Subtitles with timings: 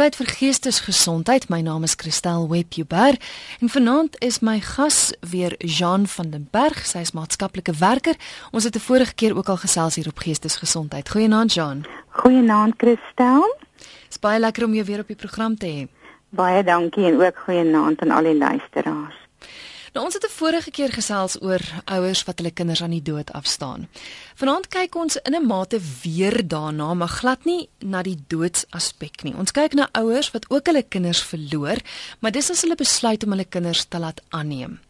[0.00, 1.50] tyd vir geestesgesondheid.
[1.52, 3.18] My naam is Christel Webber
[3.60, 6.86] en vanaand is my gas weer Jean van den Berg.
[6.88, 8.16] Sy is maatskaplike werker.
[8.50, 11.10] Ons het 'n vorige keer ook al gesels hier op geestesgesondheid.
[11.10, 11.84] Goeienaand Jean.
[12.08, 13.44] Goeienaand Christel.
[13.76, 15.88] Dit is baie lekker om jou weer op die program te hê.
[16.30, 19.16] Baie dankie en ook goeienaand aan al die luisteraars.
[19.92, 23.32] Nou ons het 'n vorige keer gesels oor ouers wat hulle kinders aan die dood
[23.32, 23.88] afstaan.
[24.34, 29.34] Vanaand kyk ons in 'n mate weer daarna, maar glad nie na die doodsaspek nie.
[29.34, 31.76] Ons kyk na ouers wat ook hulle kinders verloor,
[32.18, 34.80] maar dis as hulle besluit om hulle kinders te laat aanneem.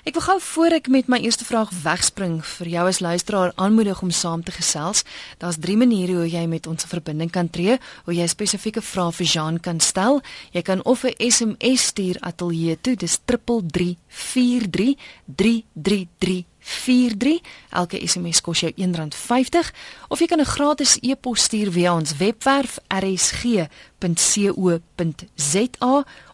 [0.00, 4.00] Ek wil gou voor ek met my eerste vraag wegspring vir jou as luisteraar aanmoedig
[4.00, 5.04] om saam te gesels.
[5.36, 9.12] Daar's drie maniere hoe jy met ons 'n verbinding kan tree, hoe jy spesifieke vrae
[9.12, 10.22] vir Jean kan stel.
[10.52, 14.96] Jy kan of 'n SMS stuur ateljee toe, dis 3343
[15.36, 19.70] 333 43 elke SMS kos jou R1.50
[20.08, 23.68] of jy kan 'n gratis e-pos stuur via ons webwerf rsg.co.za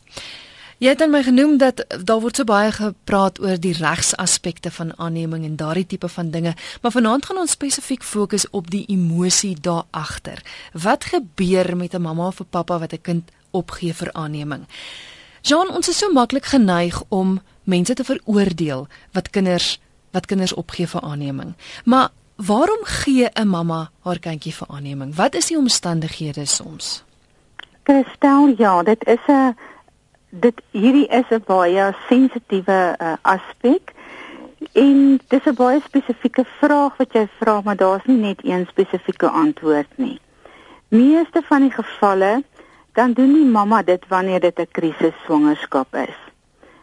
[0.82, 4.96] Jy het aan my genoem dat daar word so baie gepraat oor die regsaspekte van
[4.98, 9.54] aanneming en daardie tipe van dinge, maar vanaand gaan ons spesifiek fokus op die emosie
[9.62, 10.42] daar agter.
[10.74, 14.66] Wat gebeur met 'n mamma of 'n pappa wat 'n kind opgee vir aanneming?
[15.42, 19.80] Jean, ons is so maklik geneig om mense te veroordeel wat kinders
[20.12, 21.54] wat kinders opgee vir aanneming.
[21.86, 25.16] Maar waarom gee 'n mamma haar kindjie vir aanneming?
[25.16, 27.04] Wat is die omstandighede soms?
[27.84, 29.56] Kristel, ja, dit is 'n
[30.32, 33.92] dit hierdie is 'n baie sensitiewe uh, aspek
[34.74, 39.30] en dis 'n baie spesifieke vraag wat jy vra maar daar's nie net een spesifieke
[39.30, 40.20] antwoord nie.
[40.88, 42.44] Meeste van die gevalle
[42.94, 46.18] dan doen die mamma dit wanneer dit 'n krisis swangerskap is.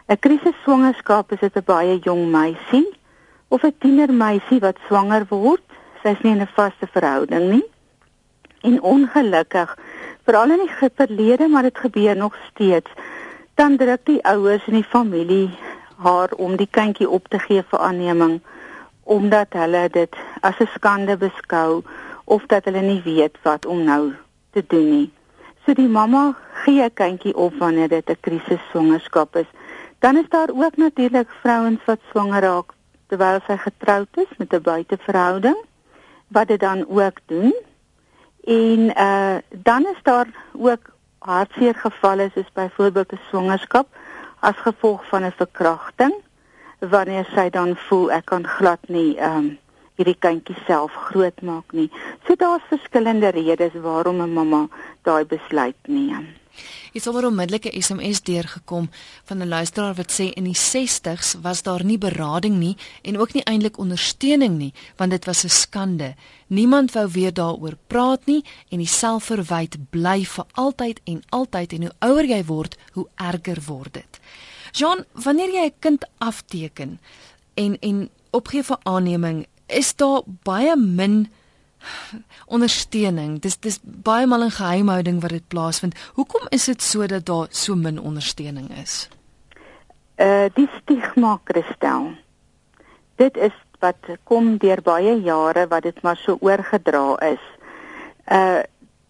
[0.07, 2.87] 'n Krisis swangerskap is dit 'n baie jong meisie
[3.47, 5.65] of 'n tienermeisie wat swanger word.
[6.03, 7.65] Sy's nie in 'n vaste verhouding nie.
[8.61, 9.77] En ongelukkig,
[10.23, 12.89] veral in die verlede, maar dit gebeur nog steeds
[13.59, 15.49] dan druk die ouers en die familie
[15.99, 18.37] haar om die kindjie op te gee vir aanneming
[19.15, 20.15] omdat hulle dit
[20.47, 21.83] as 'n skande beskou
[22.23, 24.13] of dat hulle nie weet wat om nou
[24.51, 25.11] te doen nie.
[25.65, 29.49] So die mamma gee 'n kindjie op wanneer dit 'n krisis swangerskap is.
[29.99, 32.71] Dan is daar ook natuurlik vrouens wat swanger raak
[33.07, 35.59] terwyl sy getroud is met 'n buiteverhouding
[36.27, 37.55] wat dit dan ook doen.
[38.43, 43.87] En uh dan is daar ook hartseer gevalle soos byvoorbeeld 'n swangerskap
[44.39, 46.13] as gevolg van 'n verkrachting
[46.79, 49.57] wanneer sy dan voel ek kan glad nie ehm um,
[49.99, 51.89] hierdie kindjie self grootmaak nie.
[52.25, 54.67] So daar's verskillende redes waarom 'n mamma
[55.03, 56.27] daai besluit neem.
[56.93, 58.89] Iets oor onmiddellike SMS deurgekom
[59.23, 63.33] van 'n luisteraar wat sê in die 60s was daar nie berading nie en ook
[63.33, 66.15] nie eintlik ondersteuning nie want dit was 'n skande.
[66.47, 71.81] Niemand wou weer daaroor praat nie en die selfverwyd bly vir altyd en altyd en
[71.81, 74.19] hoe ouer jy word, hoe erger word dit.
[74.71, 76.99] Jean, wanneer jy 'n kind afteken
[77.53, 81.29] en en opgee vir aanneming, is daar baie min
[82.55, 83.39] ondersteuning.
[83.41, 85.97] Dis dis baie mal in geheimhouding wat dit plaasvind.
[86.13, 89.09] Hoekom is dit so dat daar so min ondersteuning is?
[90.17, 92.11] Uh die stigma kristel.
[93.15, 97.45] Dit is wat kom deur baie jare wat dit maar so oorgedra is.
[98.27, 98.61] Uh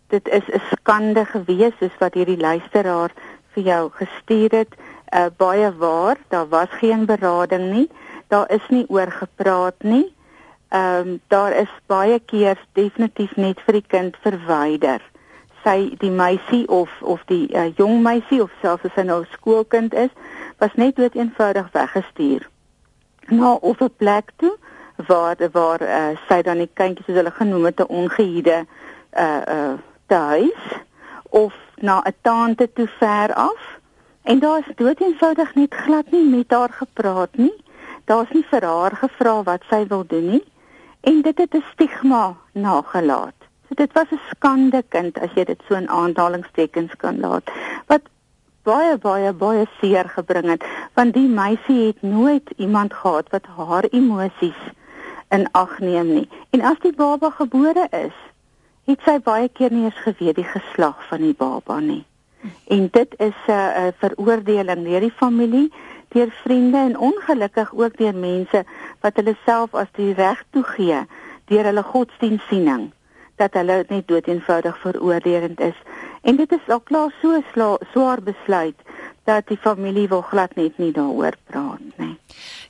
[0.10, 3.12] dit is 'n skande gewees soos wat hierdie luisteraar
[3.54, 4.74] vir jou gestuur het.
[5.14, 7.90] Uh baie waar, daar was geen berading nie.
[8.28, 10.14] Daar is nie oor gepraat nie.
[10.70, 15.02] Ehm um, daar is baie keer definitief net vir die kind verwyder.
[15.64, 19.96] Sy die meisie of of die uh, jong meisie of selfs as sy nou skoolkind
[19.98, 20.12] is,
[20.62, 22.46] was net dood eenvoudig weggestuur.
[23.34, 24.52] Na of 'n plek toe
[25.08, 28.60] waar waar uh, sy dan die kindjie soos hulle genoem het 'n ongehuide
[29.18, 29.74] uh uh
[30.06, 30.62] tuis
[31.30, 33.80] of na 'n tante toe ver af.
[34.22, 37.58] En daar is dood eenvoudig net glad nie met haar gepraat nie.
[38.06, 40.46] Daar's nie vir haar gevra wat sy wil doen nie
[41.02, 43.38] en dit het 'n stigma nagelaat.
[43.68, 47.52] So dit was 'n skande kind as jy dit so in aanhalingstekens kan laat.
[47.88, 48.02] Wat
[48.64, 50.64] baie baie baie seer gebring het
[50.94, 54.62] want die meisie het nooit iemand gehad wat haar emosies
[55.30, 56.30] in ag neem nie.
[56.50, 58.16] En as die baba gebore is,
[58.90, 62.06] het sy baie keer nie eens geweet die geslag van die baba nie.
[62.68, 65.72] En dit is 'n uh, uh, veroordeling deur die familie
[66.10, 68.64] deur vriende en ongelukkig ook deur mense
[69.02, 71.06] wat hulle self as die reg toegee
[71.46, 72.90] deur hulle godsdienstsiening
[73.36, 75.78] dat hulle net doeteenvoudig veroordelend is
[76.22, 77.42] en dit is al klaar so
[77.92, 78.76] swaar besluit
[79.30, 82.16] dat die familie wil glad net nie daaroor praat nie.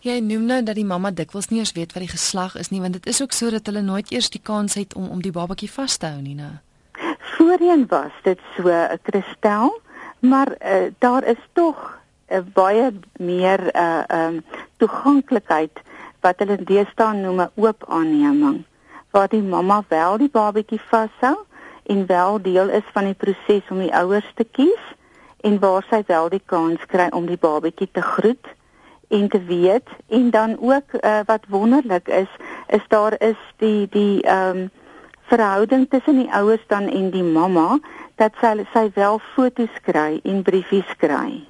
[0.04, 2.82] Jy noem nou dat die mamma dikwels nie eens weet wat die geslag is nie,
[2.84, 5.36] want dit is ook so dat hulle nooit eers die kans het om om die
[5.36, 6.52] babatjie vas te hou nie, nou.
[7.36, 9.80] Voorheen was dit so 'n kristel,
[10.20, 11.99] maar uh, daar is tog
[12.32, 14.44] uh, baie meer 'n uh, um,
[14.78, 15.82] toeganklikheid
[16.22, 18.64] wat hulle deesdae noem 'n oop aanneming
[19.12, 21.38] waar die mamma wel die babatjie vashou
[21.84, 24.86] en wel deel is van die proses om die ouers te kies
[25.42, 28.52] en waar sy wel die kans kry om die babatjie te groet
[29.10, 29.90] en te weet.
[30.08, 32.30] En dan ook uh, wat wonderlik is
[32.68, 34.70] is daar is die die ehm um,
[35.30, 37.80] verhouding tussen die ouers dan en die mamma
[38.16, 41.46] dat sy sy wel foto's kry en briefies kry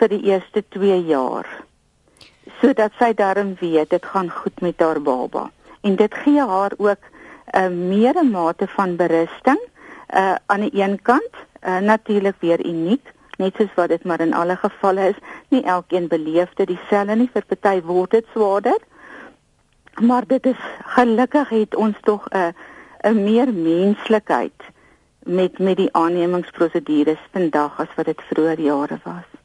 [0.00, 1.48] vir die eerste 2 jaar
[2.60, 5.50] sodat sy darm weet dit gaan goed met haar baba.
[5.80, 11.02] En dit gee haar ook 'n uh, meer mate van berusting uh, aan die een
[11.02, 15.18] kant uh, natuurlik weer uniek net soos wat dit maar in alle gevalle is.
[15.48, 18.78] Nie elkeen beleef dit dieselfde nie vir party word dit swaarder.
[20.00, 20.62] Maar dit is
[20.96, 22.52] gelukkig het ons tog 'n uh,
[23.10, 24.60] 'n meer menslikheid
[25.18, 29.39] met met die aannemingsprosedures vandag as wat dit vroeër jare was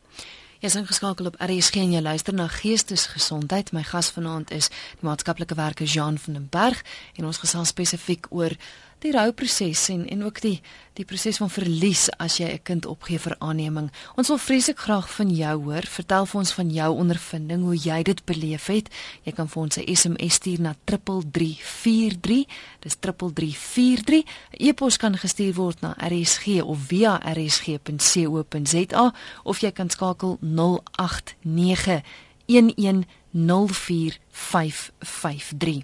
[0.66, 3.68] Jy is ingeskakel op RSG en jy luister na Geestesgesondheid.
[3.70, 6.82] My gas vanaand is die maatskaplike werker Jean van den Berg
[7.20, 8.56] en ons gesels spesifiek oor
[9.00, 10.62] die rouproses en en ook die
[10.96, 13.92] die proses van verlies as jy 'n kind opgee vir aanneming.
[14.16, 15.84] Ons wil vreeslik graag van jou hoor.
[15.84, 18.90] Vertel vir ons van jou ondervinding, hoe jy dit beleef het.
[19.24, 22.46] Jy kan vir ons 'n SMS stuur na 3343.
[22.80, 24.24] Dis 3343.
[24.24, 29.14] 'n E-pos kan gestuur word na RSG of via rsg.co.za
[29.44, 32.04] of jy kan skakel 089
[32.46, 33.06] 11
[33.36, 35.84] 0453.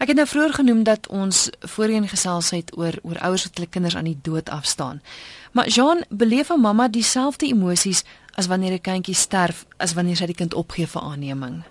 [0.00, 3.68] Ek het nou vroeër genoem dat ons voorheen gesels het oor oor ouers wat hulle
[3.68, 5.02] kinders aan die dood afstaan.
[5.52, 8.04] Maar Jean, beleef 'n mamma dieselfde emosies
[8.34, 11.62] as wanneer 'n kindjie sterf as wanneer sy die kind opgee vir aanneming?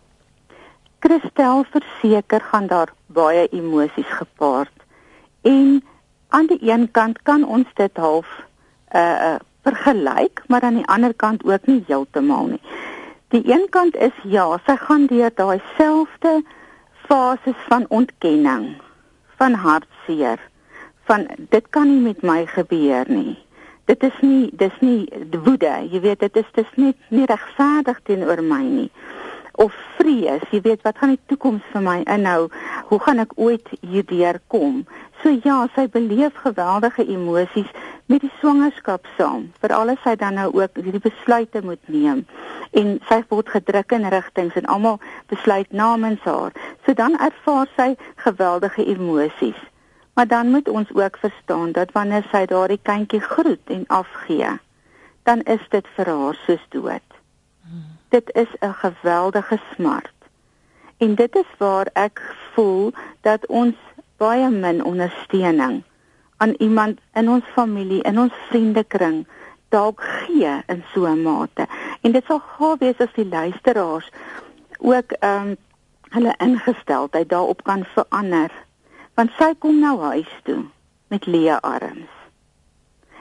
[1.00, 4.74] Christel verseker gaan daar baie emosies gepaard.
[5.42, 5.84] En
[6.28, 8.28] aan die een kant kan ons dit half
[8.94, 9.36] uh
[9.66, 12.62] vergelyk, maar aan die ander kant ook nie heeltemal nie.
[13.36, 16.38] Die een kant is ja, sy gaan deur daai selfde
[17.04, 18.78] fases van ontkenning,
[19.42, 20.40] van hartseer,
[21.10, 23.36] van dit kan nie met my gebeur nie.
[23.92, 25.04] Dit is nie dis nie
[25.36, 28.88] woede, jy weet dit is dis nie nie regverdig teenoor my nie
[29.62, 32.48] of vrees, jy weet wat gaan die toekoms vir my inhou?
[32.90, 34.84] Hoe gaan ek ooit hierdeur kom?
[35.24, 37.72] So ja, sy beleef geweldige emosies
[38.12, 39.48] met die swangerskap saam.
[39.64, 42.26] Veral as sy dan nou ook hierdie besluite moet neem
[42.76, 45.00] en sy word gedruk in rigtings en almal
[45.32, 46.52] besluit namens haar.
[46.86, 47.94] So dan ervaar sy
[48.26, 49.62] geweldige emosies.
[50.16, 54.58] Maar dan moet ons ook verstaan dat wanneer sy daardie kindjie groet en afgee,
[55.24, 57.15] dan is dit vir haar soos dood.
[58.16, 60.14] Dit is 'n geweldige smart.
[60.98, 63.76] En dit is waar ek voel dat ons
[64.18, 65.84] baie min ondersteuning
[66.38, 69.28] aan iemand in ons familie, in ons vriendekring
[69.70, 71.68] dalk gee in so 'n mate.
[72.02, 74.10] En dit sal gaaf wees as die luisteraars
[74.78, 75.56] ook ehm um,
[76.10, 78.52] hulle ingesteldheid daarop kan verander.
[79.14, 80.64] Want sy kom nou huis toe
[81.08, 82.12] met leë arms.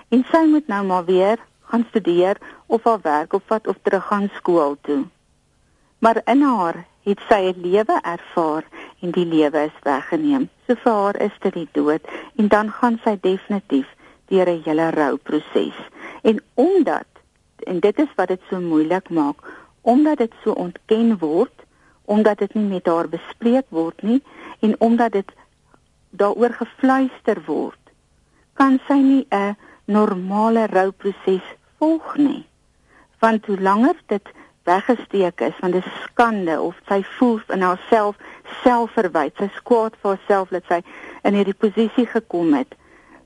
[0.09, 1.39] En sy moet nou maar weer
[1.75, 2.37] gaan studeer
[2.67, 5.05] of haar werk of wat of terug gaan skool toe.
[5.99, 8.65] Maar in haar het sy 'n lewe ervaar
[9.01, 10.49] en die lewe is weggeneem.
[10.67, 12.03] So vir haar is dit die dood
[12.37, 13.89] en dan gaan sy definitief
[14.29, 15.79] deur 'n hele rouproses.
[16.23, 17.11] En omdat
[17.67, 19.39] en dit is wat dit so moeilik maak,
[19.81, 21.57] omdat dit so ontken word,
[22.05, 24.23] omdat dit nie met haar bespreek word nie
[24.61, 25.31] en omdat dit
[26.11, 27.83] daaroor gefluister word,
[28.53, 31.45] kan sy nie 'n normale rouproses
[31.85, 32.45] volg nie.
[33.19, 34.33] Want hoe langer dit
[34.65, 38.17] weggesteek is van 'n skande of sy voel in haarself
[38.63, 40.81] selfverwyd, sy skwaad vir haarself dat sy
[41.23, 42.75] in hierdie posisie gekom het,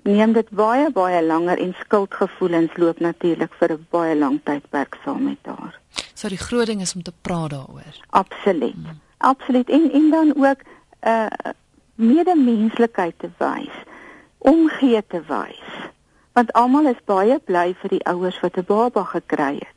[0.03, 5.23] neem dit baie baie langer en skuldgevoelens loop natuurlik vir 'n baie lang tydperk saam
[5.25, 5.79] met haar.
[6.15, 7.95] So die groot ding is om te praat daaroor.
[8.11, 8.75] Absoluut.
[8.75, 9.01] Hmm.
[9.19, 9.69] Absoluut.
[9.69, 11.27] En en dan ook 'n uh,
[11.95, 13.75] medemenslikheid te wys,
[14.39, 15.89] omgee te wys
[16.39, 19.77] want almal is baie bly vir die ouers wat 'n baba gekry het.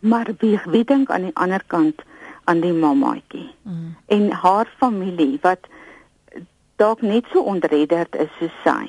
[0.00, 2.00] Maar wie wie dink aan die ander kant
[2.44, 3.90] aan die mammaatjie mm.
[4.16, 5.68] en haar familie wat
[6.76, 8.86] dalk net so ontredderd is soos sy.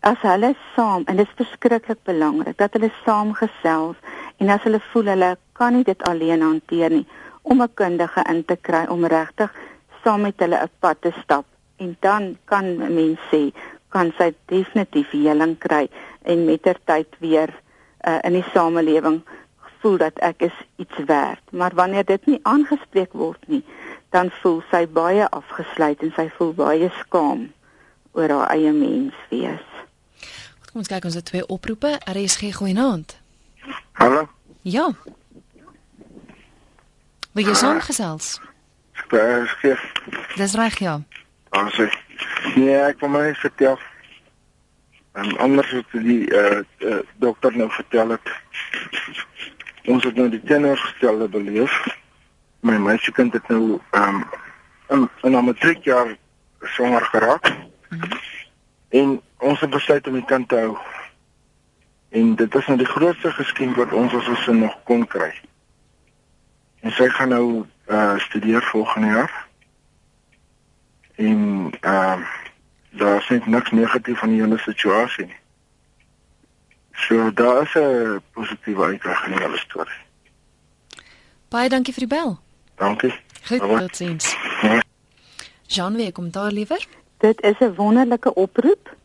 [0.00, 3.96] As hulle saam en dit is verskriklik belangrik dat hulle saam gesels
[4.38, 7.06] en as hulle voel hulle kan nie dit alleen hanteer nie
[7.42, 9.54] om 'n kundige in te kry om regtig
[10.02, 13.52] saam met hulle 'n pad te stap en dan kan 'n mens sê
[13.94, 15.88] kan sy definitief heling kry
[16.22, 17.52] en met ter tyd weer
[18.04, 19.22] uh, in die samelewing
[19.80, 21.42] voel dat ek is iets werd.
[21.50, 23.62] Maar wanneer dit nie aangespreek word nie,
[24.10, 27.46] dan voel sy baie afgesluit en sy voel baie skaam
[28.18, 29.64] oor haar eie mens wees.
[30.68, 31.94] Kom ons kyk ons het twee oproepe.
[32.10, 33.16] RSG goeienaand.
[34.00, 34.26] Hallo.
[34.62, 34.90] Ja.
[37.32, 38.36] Wil jy saamgesels?
[39.08, 39.78] RSG.
[40.36, 40.98] Dis reg ja.
[41.56, 41.86] Ons sê
[42.54, 43.78] nee, ek wil my vertel.
[45.12, 48.32] En anders het die eh uh, dokter nou vertel het.
[49.84, 51.86] Ons het nou die teenoorgestelde beleef.
[52.60, 54.22] My meisiekind het nou ehm
[54.88, 56.16] um, in 'n matriekjaar
[56.60, 57.48] swanger geraak.
[57.48, 58.18] Mm -hmm.
[58.88, 60.76] En ons het besluit om die kind te hou.
[62.08, 65.32] En dit is nou die grootste geskenk wat ons as gesin nog kon kry.
[66.80, 69.47] En sy gaan nou eh uh, studeer volgende jaar.
[71.18, 72.26] En ehm uh,
[72.90, 75.40] daar is niks negatief van die hele situasie nie.
[76.92, 80.00] So daar is 'n positiewe uitweg in die hele storie.
[81.48, 82.38] Baie dankie vir die bel.
[82.74, 83.14] Dankie.
[83.42, 84.36] Goed, totsiens.
[84.62, 84.82] Ja.
[85.66, 86.86] Jean, wie kom daar liewer?
[87.18, 88.96] Dit is 'n wonderlike oproep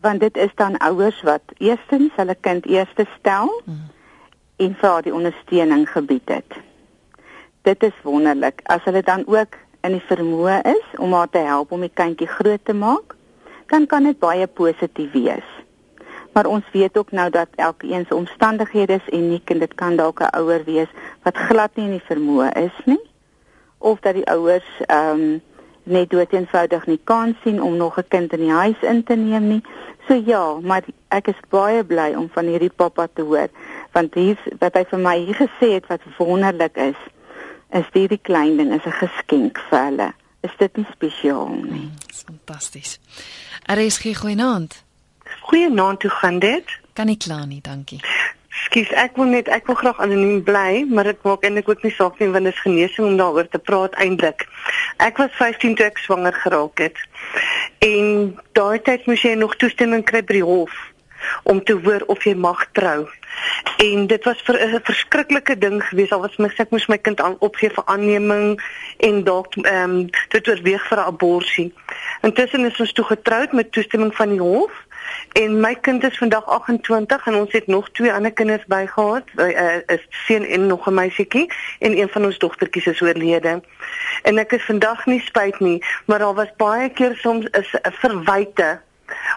[0.00, 3.90] want dit is dan ouers wat eerstens hulle kind eerste stel hmm.
[4.56, 6.58] en vir haar die ondersteuning gebied het.
[7.62, 11.72] Dit is wonderlik as hulle dan ook in die vermoë is om haar te help
[11.72, 13.14] om die kindjie groot te maak,
[13.66, 15.48] dan kan dit baie positief wees.
[16.32, 20.20] Maar ons weet ook nou dat elkeen se omstandighede is uniek en dit kan dalk
[20.20, 20.90] 'n ouer wees
[21.22, 23.04] wat glad nie in die vermoë is nie
[23.78, 25.42] of dat die ouers ehm um,
[25.88, 29.14] net dood eenvoudig nie kan sien om nog 'n kind in die huis in te
[29.14, 29.62] neem nie.
[30.08, 33.48] So ja, maar ek is baie bly om van hierdie pappa te hoor
[33.92, 37.00] want hier wat hy vir my hier gesê het wat wonderlik is
[37.70, 40.12] is hierdie klein ding is 'n geskenk vir hulle.
[40.40, 41.90] Is dit nie spesiaal nie?
[41.90, 41.92] Mm,
[42.24, 43.00] fantasties.
[43.66, 44.84] RSG goeienaand.
[45.40, 46.64] Goeienaand, hoe gaan dit?
[46.92, 48.00] Kan nie kla nie, dankie.
[48.48, 51.92] Skus, ek wil net ek wil graag anoniem bly, maar dit maak eintlik ook nie
[51.92, 54.48] saak nie want dit is genesing om daaroor te praat eintlik.
[54.96, 56.96] Ek was 15 toe ek swanger geraak het.
[57.78, 60.74] En daai tyd moes jy nog toestemming kry by die hof
[61.42, 63.08] om te hoor of jy mag trou.
[63.76, 66.12] En dit was vir 'n verskriklike ding geweest.
[66.12, 68.60] Al was my ek moes my kind aan opgee vir aanneming
[68.96, 71.70] en dalk ehm um, dit oorweeg vir 'n abortus.
[72.20, 74.86] Intussen is ons toe getroud met toestemming van die hof.
[75.32, 79.22] En my kind is vandag 28 en ons het nog twee ander kinders bygehad.
[79.36, 83.62] Uh, is seun en nog 'n meisietjie en een van ons dogtertjies is oorlede.
[84.22, 87.92] En ek is vandag nie spyt nie, maar daar was baie keer soms is 'n
[87.92, 88.80] verwyte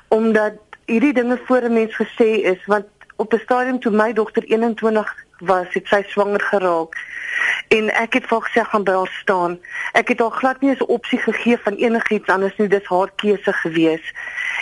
[0.08, 0.54] omdat
[0.86, 2.86] hierdie dinge voor 'n mens gesê is want
[3.16, 6.98] op 'n stadium toe my dogter 21 was, het sy swanger geraak.
[7.68, 9.60] En ek het vir gesê gaan by haar staan.
[9.98, 13.54] Ek het haar glad nie 'n opsie gegee van enigiets anders nie, dis haar keuse
[13.54, 14.14] gewees.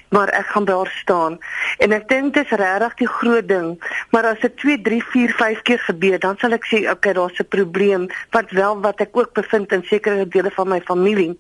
[0.09, 1.39] Maar ek gaan by haar staan.
[1.77, 5.29] En ek dink dit is regtig die groot ding, maar as dit 2, 3, 4,
[5.33, 9.17] 5 keer gebeur, dan sal ek sê, okay, daar's 'n probleem, wat wel wat ek
[9.17, 11.37] ook bevind in sekere dele van my familie.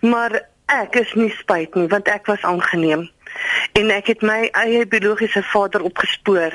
[0.00, 3.10] Maar ek is nie spyt nie, want ek was aangeneem
[3.72, 6.54] en ek het my eie biologiese vader opgespoor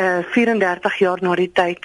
[0.00, 1.84] uh 34 jaar na die tyd.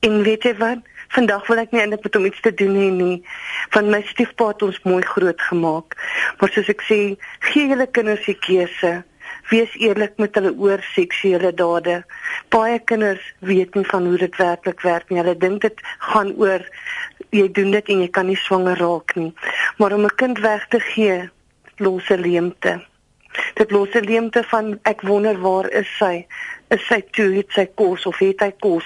[0.00, 0.82] En weet jy wat?
[1.12, 3.16] Vandag wil ek nie eintlik met hom iets te doen hê nie
[3.74, 5.96] van my stiefpa het ons mooi groot gemaak
[6.40, 6.98] maar soos ek sê
[7.52, 8.92] gee julle kinders die keuse.
[9.50, 12.00] Wees eerlik met hulle oor seksuele dade.
[12.54, 15.20] Baie kinders weet nie van hoe dit werklik werk nie.
[15.20, 16.64] Hulle dink dit gaan oor
[17.30, 19.32] jy doen dit en jy kan nie swanger raak nie.
[19.78, 21.30] Maar om 'n kind weg te gee
[21.78, 22.80] los 'n leemte
[23.62, 26.26] Dit los 'n leemte van ek wonder waar is sy?
[26.68, 28.84] Is sy toe het sy kos of het hy kos?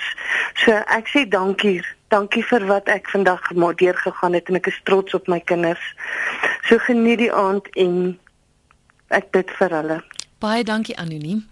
[0.54, 1.80] So ek sê dankie.
[2.08, 5.94] Dankie vir wat ek vandag gemaak gegaan het en ek is trots op my kinders.
[6.68, 8.18] So geniet die aand en
[9.08, 10.04] ek bid vir hulle.
[10.38, 11.48] Baie dankie anoniem.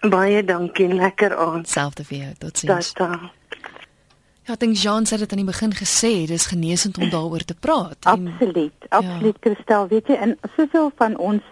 [0.00, 0.88] Baie dankie.
[0.88, 1.68] Lekker aand.
[1.68, 2.32] Selfde vir jou.
[2.38, 2.92] Totsiens.
[2.92, 3.30] Tata.
[4.42, 7.98] Ja, dink Jean sê dit aan die begin gesê, dis genesend om daaroor te praat.
[8.00, 8.74] Absoluut.
[8.88, 9.50] Absoluut, ja.
[9.50, 11.42] Christel, weet jy, en soveel van ons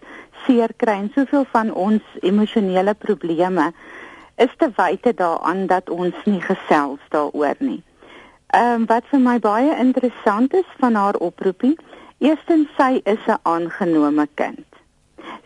[0.46, 3.72] seer kry en soveel van ons emosionele probleme
[4.36, 7.82] is te wyte daaraan dat ons nie gesels daaroor nie.
[8.50, 11.76] Ehm um, wat vir my baie interessant is van haar oproepie,
[12.18, 14.66] eerstens sy is 'n aangenome kind.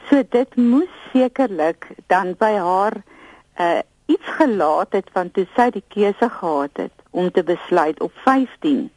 [0.08, 3.02] So dit moes sekerlik dan by haar
[3.58, 8.12] uh iets gelaat het van toe sy die keuse gehad het om te besluit op
[8.24, 8.90] 15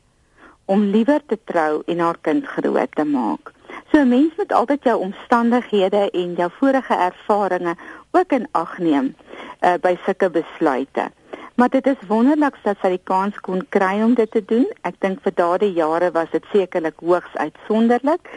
[0.65, 3.53] om liewer te trou en haar kind groot te maak.
[3.91, 7.79] So 'n mens moet altyd jou omstandighede en jou vorige ervarings
[8.11, 9.15] ook in ag neem
[9.61, 11.11] uh, by sulke besluite.
[11.55, 14.67] Maar dit is wonderlik dat sy die kans kon kry om dit te doen.
[14.81, 18.29] Ek dink vir daardie jare was dit sekerlik hoogs uitsonderlik.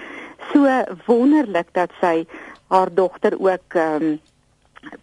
[0.52, 0.64] So
[1.06, 2.26] wonderlik dat sy
[2.72, 4.20] haar dogter ook um,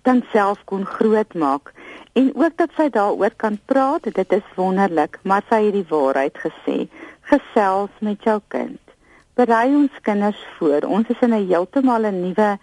[0.01, 1.73] dan self kon grootmaak
[2.17, 6.37] en ook dat sy daaroor kan praat, dit is wonderlik, maar sy het die waarheid
[6.41, 6.77] gesê.
[7.29, 8.86] Gesels met jou kind.
[9.37, 10.81] Berei ons kinders voor.
[10.89, 12.57] Ons is in 'n heeltemal 'n nuwe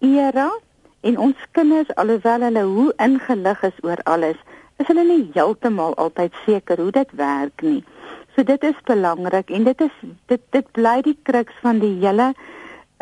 [0.00, 0.48] era
[1.00, 4.38] en ons kinders alhoewel hulle hoe ingelig is oor alles,
[4.78, 7.84] is hulle nie heeltemal altyd seker hoe dit werk nie.
[8.34, 12.32] So dit is belangrik en dit is dit dit bly die kruks van die hele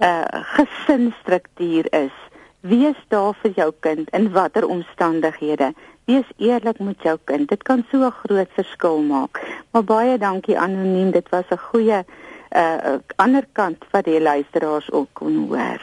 [0.02, 0.24] uh
[0.56, 2.16] gesinstruktuur is.
[2.60, 5.72] Wees daar vir jou kind in watter omstandighede.
[6.04, 7.48] Wees eerlik met jou kind.
[7.48, 9.40] Dit kan so 'n groot verskil maak.
[9.70, 11.10] Maar baie dankie anoniem.
[11.10, 12.04] Dit was 'n goeie
[12.54, 15.80] uh ander kant wat die luisteraars ook kon hoor.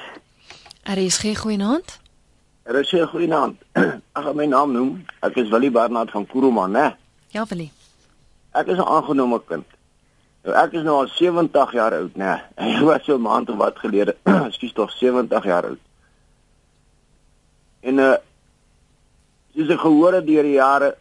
[0.84, 2.00] Er is geen goeie hand.
[2.64, 3.62] Er is geen goeie hand.
[4.12, 5.06] Ag my naam noem.
[5.20, 6.96] Ek is Willie Barnard van Kuruman, né?
[7.28, 7.72] Ja, Willie.
[8.52, 9.66] Ek is 'n aangenome kind.
[10.44, 12.42] Nou ek is nou al 70 jaar oud, né?
[12.56, 14.16] Ek was so 'n maand of wat gelede,
[14.48, 15.82] ekskuus tog 70 jaar oud.
[17.82, 18.16] En uh
[19.56, 20.96] soos ek gehoor het deur die jare,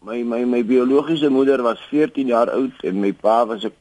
[0.00, 3.74] my my my biologiese moeder was 14 jaar oud en my pa was 'n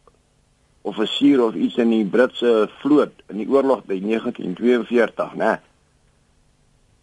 [0.88, 5.58] offisier of iets in die Britse vloot in die oorlog by 1942, né?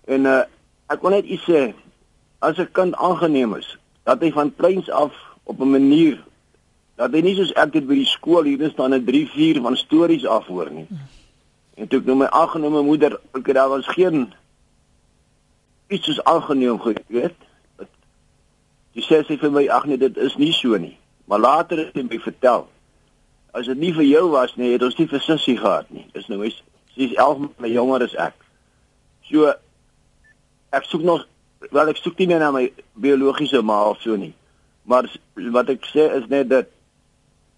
[0.09, 0.43] En uh
[0.93, 1.73] ek kon net iets sê
[2.45, 3.69] as 'n kind aangeneem is,
[4.05, 5.13] dat hy van kleins af
[5.45, 6.21] op 'n manier
[7.01, 9.77] dat hy nie soos ek dit by die skool hier staan 'n 3 4 van
[9.77, 10.87] stories afhoor nie.
[11.75, 14.33] En toe ek nou my aangenome moeder, ek daar was geen
[15.89, 17.35] iets soos aangeneem geweet.
[18.95, 20.97] Sy sê sy vir my ag nee, dit is nie so nie.
[21.25, 22.69] Maar later het sy my vertel
[23.55, 26.07] as dit nie vir jou was nie, het ons nie vir sussie gehad nie.
[26.15, 26.57] Dis nou is
[26.95, 28.37] sy is 11 maande jonger as ek.
[29.31, 29.53] So
[30.75, 31.27] ek soek nog
[31.75, 32.67] wel ek soek nie meer na my
[33.01, 34.35] biologiese ma of so nie.
[34.91, 35.09] Maar
[35.55, 36.71] wat ek sê is net dat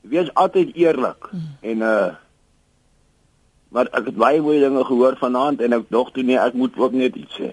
[0.07, 1.51] wees altyd eerlik mm.
[1.73, 2.15] en uh
[3.77, 6.77] maar ek het baie mooi dinge gehoor vanaand en ek dog toe nee ek moet
[6.79, 7.51] ook net iets sê.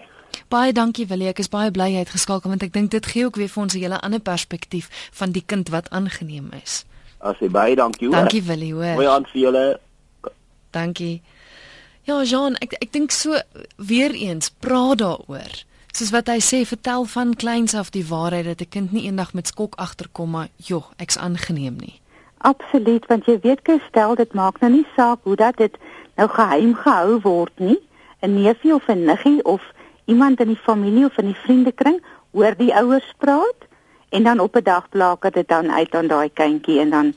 [0.53, 3.25] Baie dankie Willie, ek is baie bly jy het geskakel want ek dink dit gee
[3.25, 6.85] ook weer vir ons 'n hele ander perspektief van die kind wat aangeneem is.
[7.23, 8.17] As jy baie dankie hoor.
[8.17, 8.97] Dankie Willie, hoor.
[8.99, 9.63] Mooi aan vir julle.
[10.75, 11.21] Dankie.
[12.03, 13.39] Ja, Jean, ek ek dink so
[13.79, 15.63] weer eens praat daaroor.
[15.95, 19.33] Soos wat hy sê, vertel van kleins af die waarheid dat 'n kind nie eendag
[19.33, 22.01] met skok agterkom maar, "Jog, ek's aangeneem nie."
[22.37, 25.77] Absoluut, want jy weet gestel dit maak nou nie saak hoe dat dit
[26.15, 27.79] nou geheim gehou word nie.
[28.21, 29.61] 'n Neefie of 'n niggie of
[30.05, 33.67] iemand in die familie of in die vriendekring hoor die ouers praat
[34.13, 37.13] en dan op 'n dag plaak dit dan uit aan daai kindjie en dan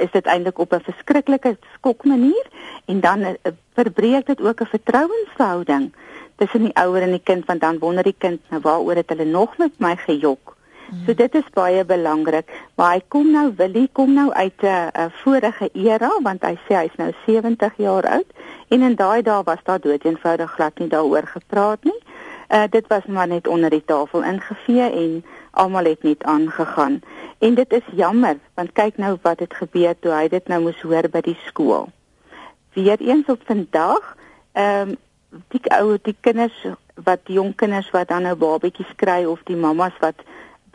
[0.00, 2.46] is dit eintlik op 'n verskriklike skok manier
[2.84, 3.34] en dan uh,
[3.74, 5.92] verbreek dit ook 'n vertrouensverhouding
[6.36, 9.24] tussen die ouer en die kind want dan wonder die kind nou waaroor het hulle
[9.24, 10.56] nog met my gejok.
[10.88, 10.98] Hmm.
[11.06, 14.86] So dit is baie belangrik, maar hy kom nou Willie kom nou uit 'n uh,
[14.86, 18.30] uh, vorige era want hy sê hy's nou 70 jaar oud
[18.68, 22.00] en in daai dae was daar dood eenvoudig glad nie daaroor gepraat nie.
[22.52, 27.00] Uh, dit was maar net onder die tafel ingevee en almal het net aangegaan.
[27.38, 30.80] En dit is jammer want kyk nou wat het gebeur toe hy dit nou moes
[30.82, 31.88] hoor by die skool.
[32.76, 34.16] Weereens op vandag,
[34.52, 34.96] ehm um,
[35.48, 36.56] die ou die kinders
[37.04, 40.20] wat jong kinders wat dan nou babetjies kry of die mammas wat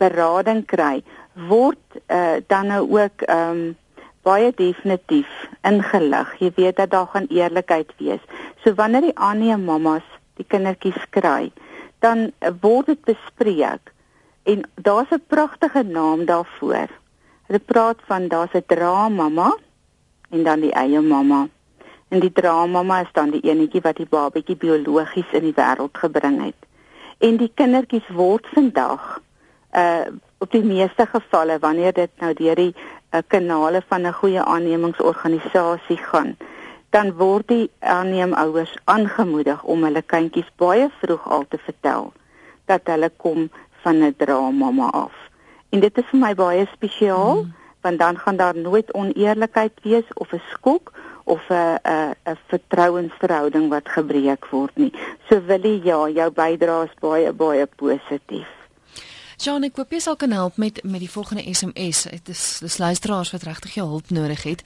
[0.02, 1.02] berading kry,
[1.48, 3.76] word uh, dan nou ook ehm um,
[4.26, 5.28] baie definitief
[5.64, 6.34] ingelig.
[6.38, 8.24] Jy weet dat daar gaan eerlikheid wees.
[8.64, 10.04] So wanneer die aanneem mammas
[10.36, 11.52] die kindertjies kry,
[12.04, 13.94] dan word dit bespreek
[14.50, 16.88] en daar's 'n pragtige naam daarvoor.
[17.46, 19.56] Hulle praat van daar's 'n dramamma
[20.30, 21.48] en dan die eie mamma.
[22.08, 26.44] En die dramamma is dan die enetjie wat die babatjie biologies in die wêreld gebring
[26.44, 26.60] het.
[27.18, 29.20] En die kindertjies word vandag
[29.72, 30.06] uh
[30.40, 35.96] op die meeste gevalle wanneer dit nou deur die uh, kanale van 'n goeie aannemingsorganisasie
[35.96, 36.36] gaan,
[36.90, 42.12] dan word die aanneemouers aangemoedig om hulle kindjies baie vroeg al te vertel
[42.64, 43.50] dat hulle kom
[43.82, 45.14] van 'n dramamma af.
[45.68, 47.54] En dit is vir my baie spesiaal mm.
[47.80, 50.92] want dan gaan daar nooit oneerlikheid wees of 'n skok
[51.24, 54.92] of 'n 'n 'n vertrouensverhouding wat gebreek word nie.
[55.28, 58.57] So Willie, ja, jou bydrae is baie baie positief.
[59.38, 62.08] Jean, ek hoop jy sal kan help met met die volgende SMS.
[62.10, 64.64] Dit is dis luisteraars wat regtig jou hulp nodig het.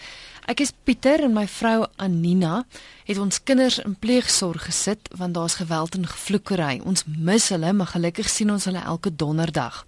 [0.49, 2.63] Ek is Pieter en my vrou Anina
[3.05, 6.81] het ons kinders in pleegsorg gesit want daar's geweld en gevloekery.
[6.89, 9.85] Ons mis hulle, maar gelukkig sien ons hulle elke donderdag.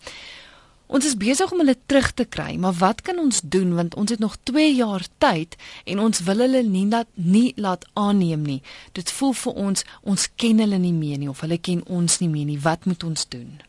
[0.86, 4.12] Ons is besig om hulle terug te kry, maar wat kan ons doen want ons
[4.12, 5.56] het nog 2 jaar tyd
[5.88, 8.62] en ons wil hulle nie laat nie laat aanneem nie.
[8.92, 12.28] Dit voel vir ons ons ken hulle nie meer nie of hulle ken ons nie
[12.28, 12.60] meer nie.
[12.60, 13.64] Wat moet ons doen?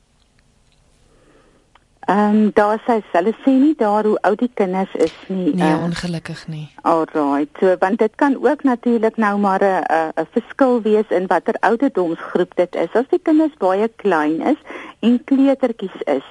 [2.06, 5.56] Ehm um, daar sê hulle sê nie daar hoe oud die kinders is nie.
[5.56, 6.68] Nee, uh, ongelukkig nie.
[6.82, 7.48] Alraai.
[7.60, 9.84] So want dit kan ook natuurlik nou maar 'n
[10.22, 12.94] 'n verskil wees in watter ouderdomsgroep dit is.
[12.94, 14.62] As die kinders baie klein is
[15.00, 16.28] en kleutertjies is,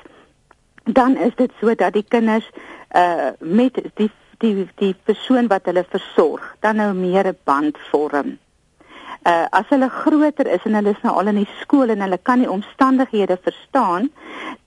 [0.85, 2.51] dan is dit so dat die kinders
[2.97, 8.39] uh met die die die persoon wat hulle versorg, dan nou meer 'n band vorm
[9.25, 12.19] uh, as hulle groter is en hulle is nou al in die skool en hulle
[12.23, 14.11] kan die omstandighede verstaan,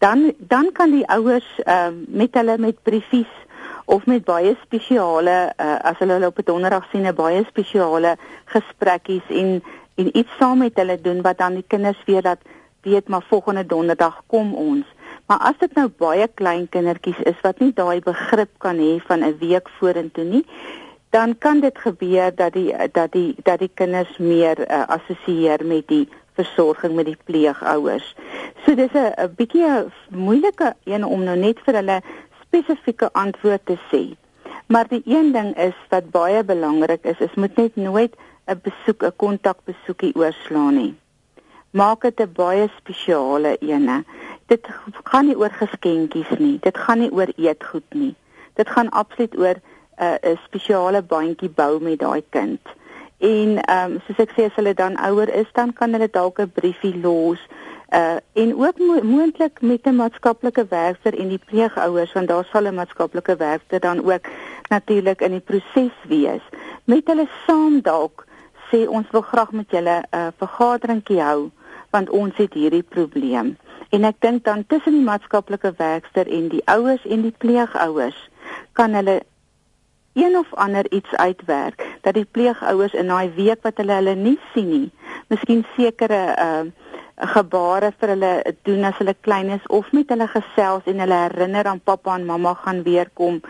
[0.04, 3.34] dan dan kan die ouers uh, met hulle met briefies
[3.86, 8.18] of met baie spesiale uh, as hulle hulle op 'n donderdag sien 'n baie spesiale
[8.46, 9.64] gesprekkies en
[9.96, 12.38] en iets saam met hulle doen wat dan die kinders weer dat
[12.82, 14.86] weet maar volgende donderdag kom ons.
[15.26, 19.24] Maar as dit nou baie klein kindertjies is wat nie daai begrip kan hê van
[19.24, 20.46] 'n week vorentoe nie,
[21.18, 25.88] dan kan dit gebeur dat die dat die dat die kinders meer uh, assosieer met
[25.88, 26.06] die
[26.38, 28.16] versorging met die pleegouers.
[28.64, 31.98] So dis 'n bietjie 'n moeilike een om nou net vir hulle
[32.42, 34.04] spesifieke antwoord te sê.
[34.68, 38.14] Maar die een ding is wat baie belangrik is, is moet net nooit
[38.46, 40.94] 'n besoek, 'n kontakbesoekie oorslaan nie.
[41.72, 44.04] Maak dit 'n baie spesiale ene.
[44.46, 44.68] Dit
[45.04, 46.58] gaan nie oor geskenkies nie.
[46.62, 48.16] Dit gaan nie oor eetgoed nie.
[48.54, 49.58] Dit gaan absoluut oor
[49.98, 52.62] 'n uh, spesiale bandjie bou met daai kind.
[53.18, 56.40] En ehm um, soos ek sê as hulle dan ouer is, dan kan hulle dalk
[56.40, 57.40] 'n briefie los.
[57.90, 62.68] Uh en ook mo moontlik met 'n maatskaplike werker en die pleegouers want daar sal
[62.68, 64.28] 'n maatskaplike werker dan ook
[64.70, 66.44] natuurlik in die proses wees.
[66.84, 68.26] Met hulle saam dalk
[68.70, 71.50] sê ons wil graag met julle 'n uh, vergaderingkie hou
[71.90, 73.58] want ons het hierdie probleem.
[73.90, 78.30] En ek dink dan tussen die maatskaplike werker en die ouers en die pleegouers
[78.74, 79.22] kan hulle
[80.18, 84.38] een of ander iets uitwerk dat die pleegouers in daai week wat hulle hulle nie
[84.54, 84.92] sien nie,
[85.30, 86.66] miskien sekere uh
[87.18, 88.32] gebare vir hulle
[88.68, 92.26] doen as hulle klein is of met hulle gesels en hulle herinner aan pappa en
[92.26, 93.42] mamma gaan weer kom.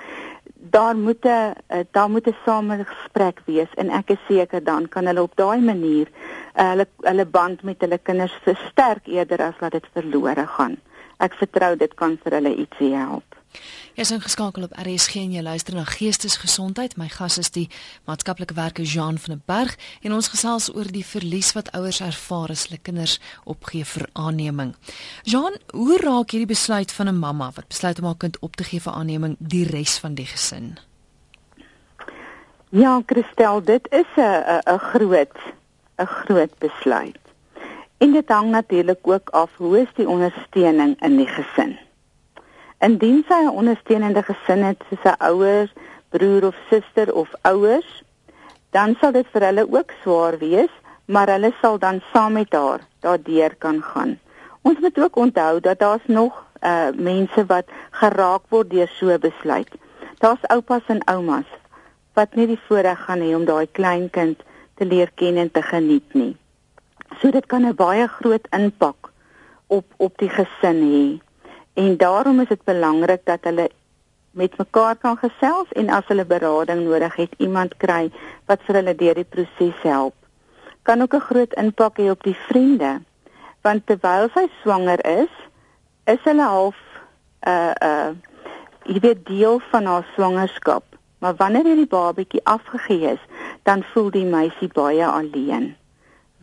[0.72, 5.06] Daar moet 'n uh, daar moet 'n samegesprek wees en ek is seker dan kan
[5.06, 6.08] hulle op daai manier
[6.56, 10.78] uh, hulle hulle band met hulle kinders versterk eerder as wat dit verlore gaan.
[11.20, 13.37] Ek vertrou dit kan vir hulle ietsie help.
[13.98, 17.00] Jy is ingeskakel op RSG en jy luister na Geestesgesondheid.
[17.02, 17.64] My gas is die
[18.06, 19.72] maatskaplike werker Jean van der Berg
[20.06, 23.16] en ons gesels oor die verlies wat ouers ervaar as hulle kinders
[23.50, 24.76] opgee vir aanneming.
[25.26, 28.70] Jean, hoe raak hierdie besluit van 'n mamma wat besluit om haar kind op te
[28.70, 30.78] gee vir aanneming die res van die gesin?
[32.70, 35.38] Ja, Christel, dit is 'n 'n groot
[35.98, 37.24] 'n groot besluit.
[37.98, 41.87] En dit hang natuurlik ook af hoe is die ondersteuning in die gesin.
[42.80, 45.72] Indien sy 'n ondersteunende gesin het soos 'n ouers,
[46.10, 48.04] broer of suster of ouers,
[48.72, 50.74] dan sal dit vir hulle ook swaar wees,
[51.06, 54.20] maar hulle sal dan saam met haar daardeur kan gaan.
[54.62, 59.70] Ons moet ook onthou dat daar's nog uh mense wat geraak word deur so besluit.
[60.18, 61.50] Daar's oupas en oumas
[62.14, 64.42] wat nie die voorreg gaan hê om daai kleinkind
[64.76, 66.36] te leer ken en te geniet nie.
[67.20, 69.12] So dit kan 'n baie groot impak
[69.68, 71.27] op op die gesin hê.
[71.78, 73.70] En daarom is dit belangrik dat hulle
[74.32, 78.10] met mekaar kan gesels en as hulle berading nodig het, iemand kry
[78.50, 80.16] wat vir hulle deur die proses help.
[80.82, 83.02] Kan ook 'n groot impak hê op die vriende.
[83.62, 85.34] Want terwyl sy swanger is,
[86.06, 86.78] is hulle half
[87.46, 88.12] 'n uh, 'n uh,
[88.84, 90.84] jy weet deel van haar swangerskap.
[91.20, 93.24] Maar wanneer hierdie babatjie afgegee is,
[93.64, 95.76] dan voel die meisie baie alleen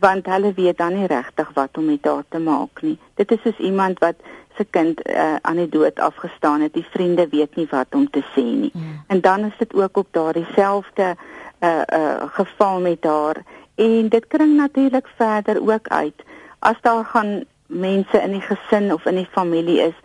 [0.05, 2.97] want hulle weet dan nie regtig wat om met haar te maak nie.
[3.15, 4.15] Dit is soos iemand wat
[4.57, 6.73] se kind uh, aan die dood afgestaan het.
[6.73, 8.71] Die vriende weet nie wat om te sê nie.
[8.73, 9.03] Mm.
[9.07, 11.15] En dan is dit ook op daardie selfde
[11.59, 13.35] uh uh geval met haar
[13.75, 16.23] en dit kring natuurlik verder ook uit
[16.59, 19.95] as daar gaan mense in die gesin of in die familie is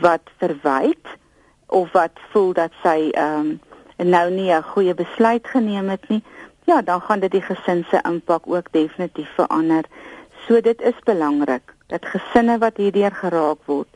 [0.00, 1.06] wat verwyd
[1.66, 3.58] of wat voel dat sy ehm
[3.98, 6.22] um, nou nie 'n goeie besluit geneem het nie
[6.64, 9.84] ja, dan gaan dit die gesin se impak ook definitief verander.
[10.46, 13.88] So dit is belangrik dat gesinne wat hierdeur geraak word,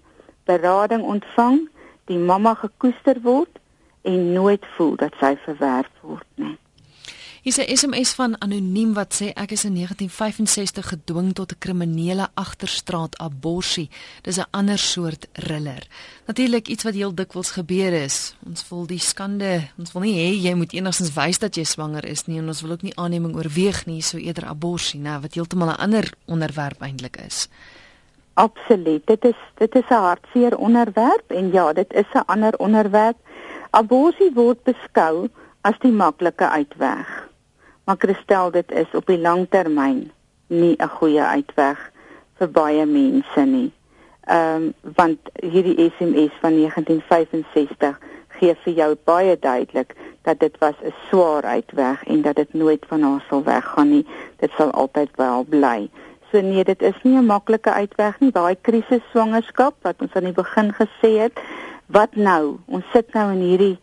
[0.44, 1.62] berading ontvang,
[2.10, 3.60] die mamma gekoester word
[4.06, 6.56] en nooit voel dat sy verwerp word nie.
[7.46, 12.28] Hier's 'n SMS van anoniem wat sê ek is in 1965 gedwing tot 'n kriminele
[12.34, 13.88] agterstraat aborsie.
[14.22, 15.86] Dis 'n ander soort riller.
[16.26, 18.34] Natuurlik iets wat heel dikwels gebeur is.
[18.46, 19.68] Ons voel die skande.
[19.78, 22.60] Ons wil nie hê jy moet enigstens wys dat jy swanger is nie en ons
[22.60, 26.82] wil ook nie aanneming oorweeg nie, so eerder aborsie, nou wat heeltemal 'n ander onderwerp
[26.82, 27.48] eintlik is.
[28.36, 29.06] Absoluut.
[29.06, 33.16] Dit is dit is 'n hartseer onderwerp en ja, dit is 'n ander onderwerp.
[33.70, 35.28] Aborsie word beskou
[35.60, 37.28] as die maklike uitweg.
[37.84, 40.10] Maar Christel, dit is op die lang termyn
[40.46, 41.92] nie 'n goeie uitweg
[42.38, 43.72] vir baie mense nie.
[44.20, 50.74] Ehm um, want hierdie SMS van 1965 gee vir jou baie duidelik dat dit was
[50.82, 54.06] 'n swaar uitweg en dat dit nooit van haar sal weggaan nie.
[54.36, 55.90] Dit sal altyd wel bly.
[56.30, 58.32] So nee, dit is nie 'n maklike uitweg nie.
[58.32, 61.40] Daai krisis swangerskap wat ons aan die begin gesê het,
[61.86, 62.58] wat nou?
[62.66, 63.78] Ons sit nou in hierdie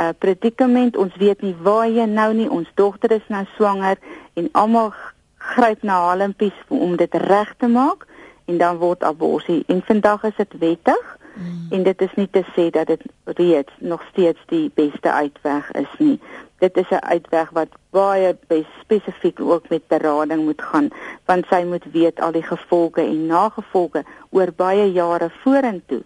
[0.00, 0.96] uh predikament.
[0.96, 2.50] Ons weet nie waar jy nou nie.
[2.50, 3.96] Ons dogter is nou swanger
[4.34, 4.94] en almal
[5.38, 8.06] gryp na halimpies om dit reg te maak
[8.44, 9.62] en dan word abortus.
[9.66, 11.18] En vandag is dit wettig.
[11.34, 11.66] Mm.
[11.70, 15.94] En dit is nie te sê dat dit reeds nog steeds die beste uitweg is
[15.98, 16.20] nie.
[16.64, 18.36] Dit is 'n uitweg wat baie
[18.80, 20.88] spesifiek ook met berading moet gaan,
[21.24, 26.02] want sy moet weet al die gevolge en nagevolge oor baie jare vorentoe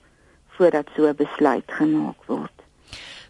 [0.56, 2.56] voordat so 'n besluit gemaak word.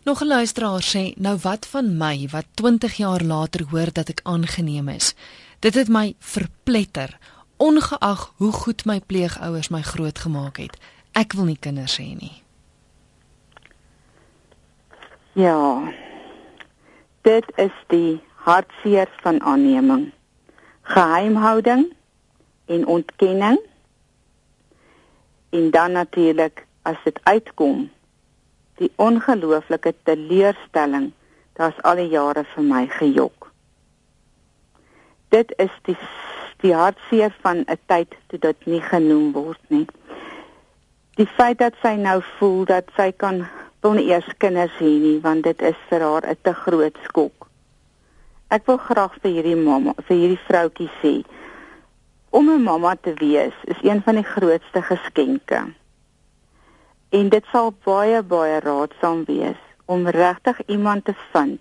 [0.05, 4.21] Nog 'n luisteraar sê, nou wat van my wat 20 jaar later hoor dat ek
[4.23, 5.15] aangeneem is?
[5.59, 7.19] Dit het my verpletter,
[7.57, 10.77] ongeag hoe goed my pleegouers my grootgemaak het.
[11.13, 12.43] Ek wil nie kinders hê nie.
[15.33, 15.93] Ja.
[17.23, 20.13] Dit is die hartseer van aanneming.
[20.83, 21.93] Geheimhouding
[22.67, 23.61] en ontkenning.
[25.51, 27.91] En dan natuurlik as dit uitkom,
[28.75, 31.13] die ongelooflike teleurstelling,
[31.53, 33.51] daar's al die jare vir my gejok.
[35.29, 35.97] Dit is die
[36.59, 39.87] die hartseer van 'n tyd toe dit nie genoem word nie
[41.19, 43.43] die feit dat sy nou voel dat sy kan
[43.81, 47.49] wil nie eers kinders hê nie want dit is vir haar 'n te groot skok.
[48.51, 51.25] Ek wil graag vir hierdie mamma, vir hierdie vroutjie sê
[52.31, 55.61] om 'n mamma te wees is een van die grootste geskenke.
[57.09, 61.61] En dit sal baie baie raadsaam wees om regtig iemand te vind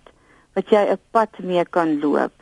[0.54, 2.34] wat jy 'n pad mee kan loop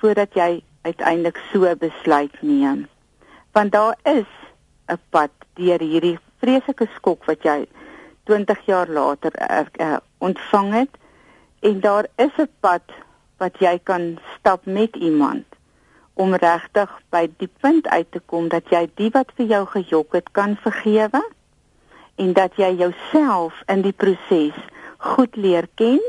[0.00, 2.88] voordat jy uiteindelik so besluit neem.
[3.52, 4.30] Want daar is
[4.88, 7.66] 'n pad deur hierdie vreeslike skok wat jy
[8.26, 10.94] 20 jaar later er, uh, ontvang het
[11.60, 12.82] en daar is 'n pad
[13.36, 15.44] wat jy kan stap met iemand
[16.14, 20.12] om regtig by die punt uit te kom dat jy die wat vir jou gejok
[20.12, 21.22] het kan vergewe
[22.16, 24.56] en dat jy jouself in die proses
[24.98, 26.00] goed leer ken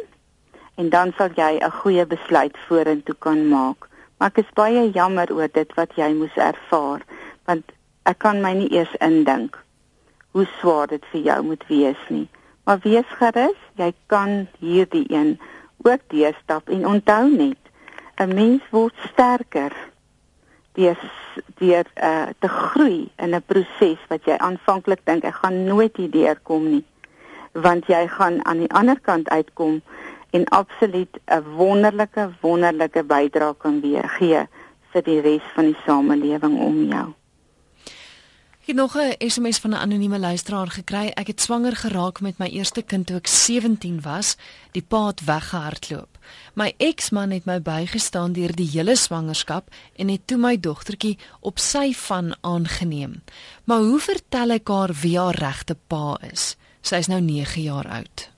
[0.75, 3.87] en dan sal jy 'n goeie besluit vorentoe kan maak.
[4.17, 7.01] Maar ek is baie jammer oor dit wat jy moes ervaar
[7.45, 7.63] want
[8.03, 9.59] ek kan my nie eers indink
[10.37, 12.27] hoe swaar dit vir jou moet wees nie.
[12.69, 15.39] Maar wees gerus, jy kan hierdie een
[15.81, 17.57] ook deurstap en onthou net,
[18.21, 19.73] 'n mens word sterker
[20.73, 20.97] deur
[21.57, 26.39] deur uh, te groei in 'n proses wat jy aanvanklik dink ek gaan nooit hierdeur
[26.43, 26.85] kom nie.
[27.53, 29.81] Want jy gaan aan die ander kant uitkom
[30.29, 34.47] en absoluut 'n wonderlike wonderlike bydrae kan weer gee
[34.91, 37.13] vir die res van die samelewing om jou.
[38.67, 41.07] Ek het nog 'n SMS van 'n anonieme luisteraar gekry.
[41.07, 44.35] Ek het swanger geraak met my eerste kind toe ek 17 was.
[44.71, 46.17] Die pa het weggehardloop.
[46.53, 51.59] My eksman het my bygestaan deur die hele swangerskap en het toe my dogtertjie op
[51.59, 53.23] sy van aangeneem.
[53.63, 56.57] Maar hoe vertel ek haar wie haar regte pa is?
[56.81, 58.31] Sy is nou 9 jaar oud.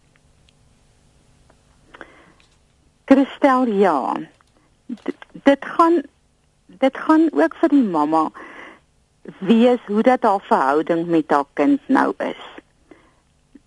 [3.05, 4.13] Christel, ja.
[4.85, 5.11] D
[5.43, 6.01] dit gaan
[6.65, 8.31] dit gaan ook vir die mamma
[9.37, 12.43] weet hoe dat haar verhouding met haar kind nou is.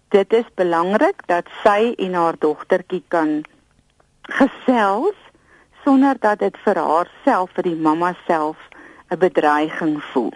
[0.09, 3.42] Dit is belangrik dat sy en haar dogtertjie kan
[4.22, 5.18] gesels
[5.85, 8.57] sonder dat dit vir haarself vir die mamma self
[9.11, 10.35] 'n bedreiging voel.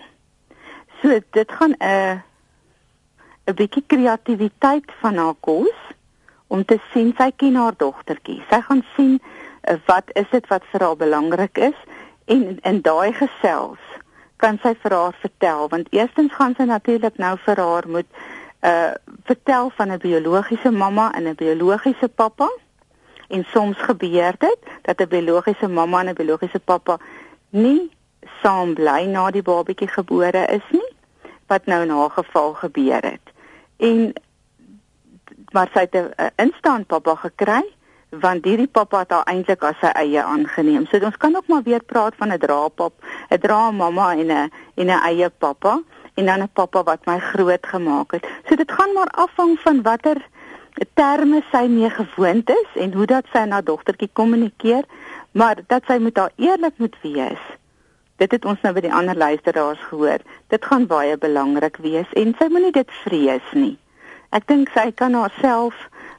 [1.00, 2.22] So dit gaan 'n
[3.46, 5.78] 'n bietjie kreatiwiteit van haar kos
[6.46, 8.42] om te sien sy ken haar dogtertjie.
[8.50, 11.78] Sy gaan sien uh, wat is dit wat vir haar belangrik is
[12.24, 13.85] en in daai gesels
[14.36, 18.08] kan sy vir haar vertel want eerstens gaan sy natuurlik nou vir haar moet
[18.60, 18.92] uh
[19.24, 22.48] vertel van 'n biologiese mamma en 'n biologiese pappa
[23.28, 26.98] en soms gebeur dit dat 'n biologiese mamma en 'n biologiese pappa
[27.50, 27.90] nie
[28.42, 30.90] saam bly na die babatjie gebore is nie
[31.46, 33.26] wat nou in haar geval gebeur het.
[33.76, 34.12] En
[35.52, 37.75] maar sy het 'n instaan pappa gekry
[38.20, 40.86] want hierdie pappa het haar eintlik as sy eie aangeneem.
[40.86, 42.92] So ons kan ook maar weer praat van 'n draapap,
[43.30, 45.82] 'n draamamma en 'n en 'n eie pappa
[46.14, 48.26] en dan 'n pappa wat my groot gemaak het.
[48.48, 50.16] So dit gaan maar afhang van watter
[50.94, 54.84] terme sy mee gewoond is en hoe dat sy na dogtertjie kommunikeer,
[55.32, 57.40] maar dat sy moet daar eerlik moet wees.
[58.16, 60.24] Dit het ons nou by die ander luisteraars gehoor.
[60.48, 63.76] Dit gaan baie belangrik wees en sy moenie dit vrees nie.
[64.36, 65.76] Ek dink sy kan haarself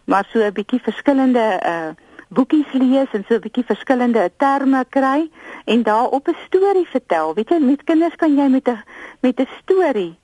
[0.08, 1.91] maar so 'n bietjie verskillende uh
[2.28, 5.30] boekies lees en so 'n bietjie verskillende terme kry
[5.65, 7.34] en daarop 'n storie vertel.
[7.34, 8.84] Weet jy, met kinders kan jy met 'n
[9.20, 10.15] met 'n storie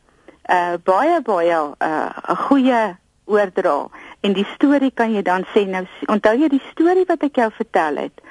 [0.49, 3.87] uh baie baie uh, 'n goeie oordra
[4.21, 7.51] en die storie kan jy dan sê nou onthou jy die storie wat ek jou
[7.51, 8.21] vertel het?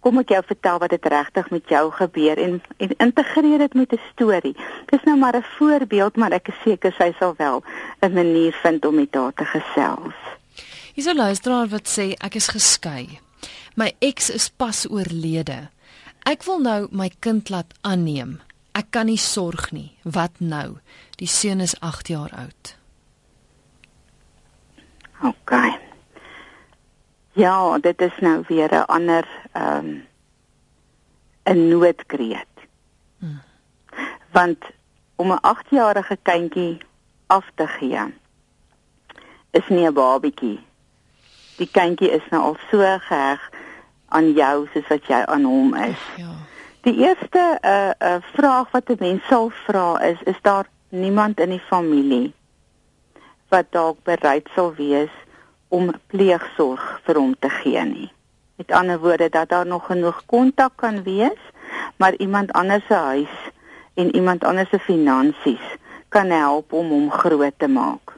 [0.00, 3.92] Kom ek jou vertel wat dit regtig met jou gebeur en en integreer dit met
[3.92, 4.56] 'n storie.
[4.86, 7.62] Dis nou maar 'n voorbeeld maar ek is seker sy sal wel
[8.00, 10.39] 'n manier vind om met haar te gesels
[10.94, 13.20] Hier is 'n luisteraar wat sê ek is geskei
[13.74, 15.68] my ex is pas oorlede
[16.26, 18.40] ek wil nou my kind laat aanneem
[18.74, 20.78] ek kan nie sorg nie wat nou
[21.16, 22.80] die seun is 8 jaar oud
[25.22, 25.52] OK.
[27.32, 30.06] Ja, dit is nou weer 'n ander ehm um,
[31.44, 32.54] 'n noodkreet.
[33.18, 33.42] Hmm.
[34.30, 34.64] Want
[35.16, 36.78] om 'n 8-jarige kindjie
[37.26, 38.14] af te gee
[39.50, 40.60] is nie 'n babietjie.
[41.60, 43.40] Die kindjie is nou al so geheg
[44.08, 46.04] aan jou soos wat jy aan hom is.
[46.16, 46.32] Ja.
[46.88, 50.22] Die eerste 'n uh, eh, 'n uh, eh, vraag wat 'n mens sal vra is,
[50.24, 52.32] is daar niemand in die familie
[53.48, 55.12] wat dalk bereid sal wees
[55.68, 58.12] om pleegsorg vir hom te gee nie.
[58.56, 61.42] Met ander woorde dat daar nog genoeg kontak kan wees,
[61.96, 63.34] maar iemand anders se huis
[63.94, 65.66] en iemand anders se finansies
[66.08, 68.09] kan help om hom groot te maak.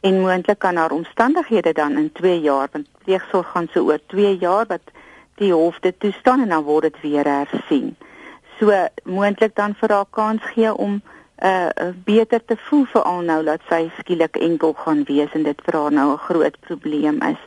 [0.00, 4.36] En moontlik kan haar omstandighede dan in 2 jaar, want pleegsorg gaan so oor 2
[4.36, 4.92] jaar wat
[5.34, 7.96] die hof dit toestaan en dan word dit weer hersien.
[8.58, 8.72] So
[9.04, 11.00] moontlik dan vir haar kans gee om
[11.42, 11.68] uh
[12.04, 15.78] beter te voel vir al nou dat sy skielik enkel gaan wees en dit vir
[15.80, 17.40] haar nou 'n groot probleem is.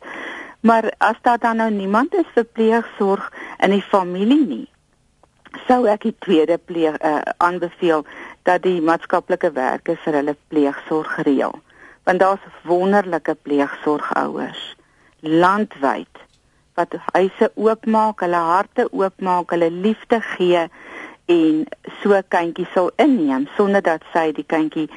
[0.59, 4.67] Maar as daar dan nou niemand is vir pleegsorg in die familie nie,
[5.67, 8.05] sou ek die tweede pleeg uh aanbeveel
[8.43, 11.53] dat die maatskaplike werkers vir hulle pleegsorg reël.
[12.03, 14.75] Want daar's wonderlike pleegsorgouers
[15.19, 16.23] landwyd
[16.73, 20.67] wat huise oopmaak, hulle harte oopmaak, hulle liefde gee
[21.31, 21.65] en
[22.01, 24.89] so kindjie sal inneem sonder dat sy die kindjie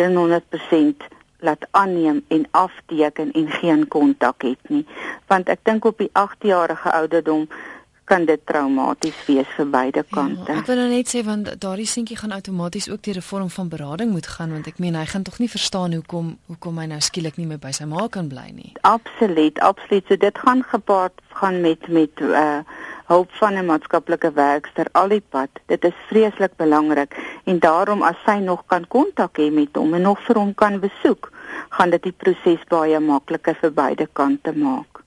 [0.00, 1.08] 100%
[1.44, 4.86] laat aanneem en afteken en geen kontak het nie.
[5.26, 7.48] Want ek dink op die 8-jarige ouderdom
[8.10, 10.50] kan dit traumaties wees vir beide ja, kante.
[10.50, 13.50] Ja, ek wil nou net sê want daardie seentjie gaan outomaties ook deur 'n vorm
[13.50, 16.86] van berading moet gaan want ek meen hy gaan tog nie verstaan hoekom hoekom hy
[16.90, 18.72] nou skielik nie meer by sy ma kan bly nie.
[18.82, 20.04] Absoluut, absoluut.
[20.08, 22.60] So dit gaan gepaard gaan met met uh
[23.10, 25.50] hulp van 'n maatskaplike werkster al die pad.
[25.66, 30.02] Dit is vreeslik belangrik en daarom as sy nog kan kontak hê met hom en
[30.02, 31.32] nog vir hom kan besoek,
[31.68, 34.99] gaan dit die proses baie makliker vir beide kante maak.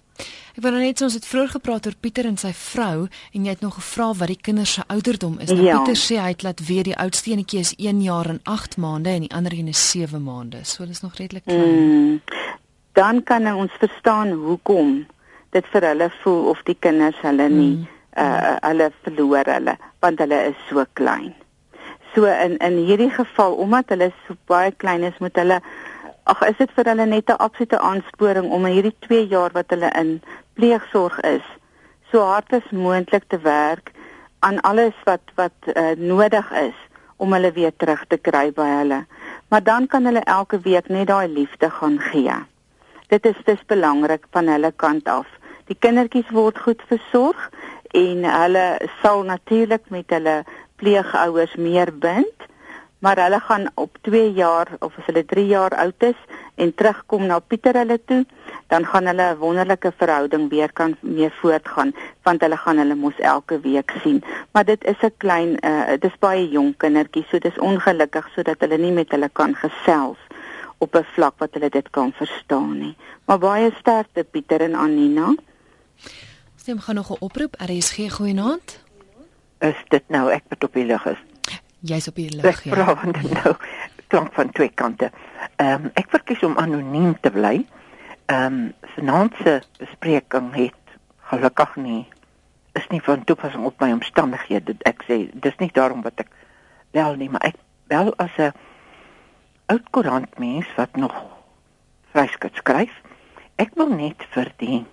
[0.53, 3.63] Ek wou net ons het vroeër gepraat oor Pieter en sy vrou en jy het
[3.65, 5.49] nog gevra wat die kinders se ouderdom is.
[5.49, 5.79] Nou ja.
[5.79, 9.09] Pieter sê hy het laat weet die oudste enetjie is 1 jaar en 8 maande
[9.09, 10.61] en die ander een is 7 maande.
[10.63, 11.73] So hulle is nog redelik klein.
[11.73, 12.21] Mm,
[12.93, 15.01] dan kan ons verstaan hoekom
[15.57, 20.19] dit vir hulle voel of die kinders hulle nie mm uh hulle verloor hulle want
[20.21, 21.33] hulle is so klein.
[22.13, 25.61] So in in hierdie geval omdat hulle so baie klein is moet hulle
[26.23, 29.69] ag is dit vir hulle net 'n absolute aansporing om in hierdie 2 jaar wat
[29.69, 30.21] hulle in
[30.53, 31.45] pleegsorg is
[32.11, 33.91] so hard as moontlik te werk
[34.39, 36.79] aan alles wat wat uh, nodig is
[37.17, 39.05] om hulle weer terug te kry by hulle.
[39.49, 42.35] Maar dan kan hulle elke week net daai liefde gaan gee.
[43.07, 45.27] Dit is dis belangrik van hulle kant af.
[45.65, 47.49] Die kindertjies word goed versorg
[47.93, 48.65] en hulle
[49.01, 50.43] sal natuurlik met hulle
[50.75, 52.47] pleegouers meer bind
[53.03, 56.19] maar hulle gaan op 2 jaar of as hulle 3 jaar oud is
[56.55, 58.21] en terugkom na Pieter hulle toe
[58.71, 61.91] dan gaan hulle 'n wonderlike verhouding weer kan mee voortgaan
[62.23, 66.17] want hulle gaan hulle mos elke week sien maar dit is 'n klein uh, dis
[66.19, 70.21] baie jonk kindertjie so dis ongelukkig sodat hulle nie met hulle kan gesels
[70.77, 75.35] op 'n vlak wat hulle dit kan verstaan nie maar baie sterkte Pieter en Anina
[76.63, 77.55] Stem gaan nog 'n oproep.
[77.55, 78.79] RSG goeienaand.
[79.59, 81.32] Is dit nou ek wat op die lug is?
[81.83, 82.47] Jy's op die ja.
[82.47, 83.55] Ek vra dit nou
[84.07, 85.09] klank van twee kante.
[85.59, 87.57] Ehm um, ek verkies om anoniem te bly.
[88.31, 90.95] Ehm um, finansie bespreking het
[91.31, 92.03] gelukkig nie
[92.73, 94.77] is nie van toepassing op my omstandighede.
[94.87, 96.31] Ek sê dis nie daarom wat ek
[96.95, 97.59] bel nie, maar ek
[97.91, 98.53] bel as 'n
[99.67, 101.13] oud koerantmens wat nog
[102.13, 102.95] vryskut skryf.
[103.57, 104.87] Ek wil net verdien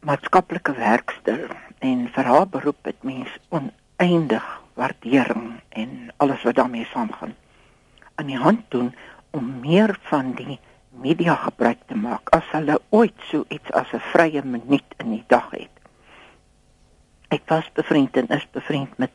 [0.00, 1.46] maatskaplike werkster
[1.78, 4.44] en vir haar beroep het mens oneindig
[4.80, 7.34] waardering en alles wat daarmee saamgaan
[8.14, 8.94] aan die hand doen
[9.36, 10.58] om meer van die
[11.04, 15.24] media gebruik te maak as hulle ooit so iets as 'n vrye minuut in die
[15.26, 15.74] dag het.
[17.28, 19.12] Ek was bevriend en is bevriend met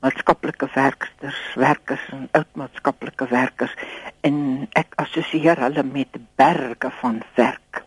[0.00, 3.74] maatskaplike werksters, werkers en oud maatskaplike werkers
[4.20, 7.82] en ek assosieer hulle met berge van werk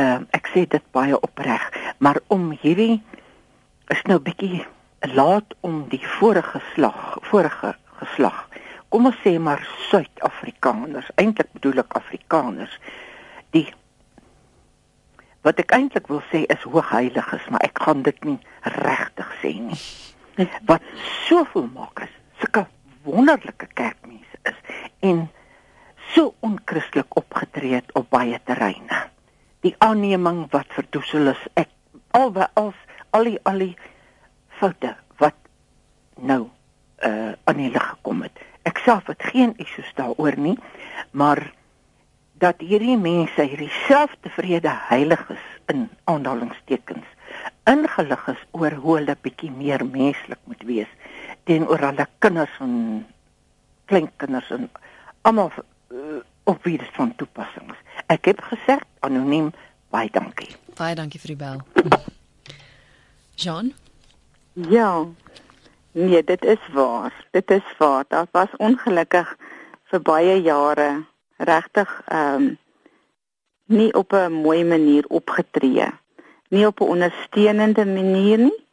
[0.00, 1.64] uh, ek sê dit baie opreg,
[1.98, 3.02] maar om hierdie
[3.92, 4.64] is nou bietjie
[5.12, 8.46] laat om die vorige geslag, vorige geslag
[8.94, 12.74] kom ons sê maar Suid-Afrikaners, eintlik bedoel ek Afrikaners,
[13.50, 13.66] die
[15.42, 18.36] wat ek eintlik wil sê is hoogheiliges, maar ek gaan dit nie
[18.76, 19.80] regtig sê nie.
[20.70, 20.86] Wat
[21.26, 22.62] soveel maak is sulke
[23.04, 24.78] wonderlike kerkmense is
[25.10, 25.26] en
[26.14, 29.02] so onkristelik opgetree het op baie terreine.
[29.66, 31.70] Die aanneming wat verdoesel is, ek
[32.14, 32.78] albe als
[33.10, 33.74] al die al die
[34.64, 35.36] foute wat
[36.16, 36.48] nou
[37.04, 38.38] uh aan die lig gekom het.
[38.64, 40.56] Ek self het geen issues daaroor nie,
[41.12, 41.42] maar
[42.40, 45.42] dat hierdie mense hierdie selftevrede heiliges
[45.72, 47.04] in aanhalingstekens
[47.68, 50.90] ingelig is oor hoe hulle bietjie meer menslik moet wees
[51.44, 52.74] teenoor hulle kinders en
[53.92, 54.68] kleinkinders en
[55.28, 57.80] almal uh, op wie dit van toepassing is.
[58.12, 59.52] Ek het gesê anoniem
[59.92, 60.52] baie dankie.
[60.76, 61.64] Baie dankie vir die bel.
[63.36, 63.74] Jean?
[64.54, 65.06] Ja.
[65.92, 67.26] Nee, dit is waar.
[67.30, 68.04] Dit is waar.
[68.08, 69.36] Daar was ongelukkig
[69.90, 71.04] vir baie jare
[71.36, 72.58] regtig ehm um,
[73.66, 75.90] nie op 'n mooi manier opgetree.
[76.48, 78.66] Nie op 'n ondersteunende manier nie.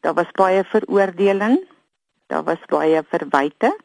[0.00, 1.60] Daar was baie veroordeling.
[2.26, 3.76] Daar was baie verwyte